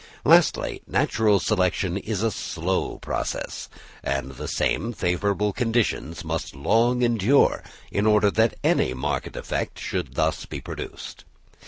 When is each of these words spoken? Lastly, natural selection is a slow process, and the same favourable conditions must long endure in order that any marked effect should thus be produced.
Lastly, 0.25 0.81
natural 0.87 1.39
selection 1.39 1.95
is 1.95 2.23
a 2.23 2.31
slow 2.31 2.97
process, 2.97 3.69
and 4.03 4.31
the 4.31 4.47
same 4.47 4.93
favourable 4.93 5.53
conditions 5.53 6.25
must 6.25 6.55
long 6.55 7.03
endure 7.03 7.61
in 7.91 8.07
order 8.07 8.31
that 8.31 8.55
any 8.63 8.95
marked 8.95 9.35
effect 9.35 9.77
should 9.77 10.15
thus 10.15 10.47
be 10.47 10.59
produced. 10.59 11.23